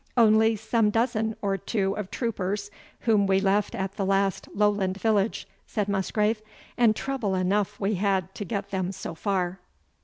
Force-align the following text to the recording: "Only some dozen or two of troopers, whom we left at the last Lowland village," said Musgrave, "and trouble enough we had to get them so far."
"Only 0.17 0.55
some 0.55 0.89
dozen 0.89 1.35
or 1.43 1.57
two 1.57 1.95
of 1.95 2.09
troopers, 2.09 2.71
whom 3.01 3.27
we 3.27 3.39
left 3.39 3.75
at 3.75 3.97
the 3.97 4.03
last 4.03 4.49
Lowland 4.55 4.97
village," 4.99 5.47
said 5.67 5.87
Musgrave, 5.87 6.41
"and 6.75 6.95
trouble 6.95 7.35
enough 7.35 7.79
we 7.79 7.93
had 7.93 8.33
to 8.33 8.43
get 8.43 8.71
them 8.71 8.91
so 8.91 9.13
far." 9.13 9.59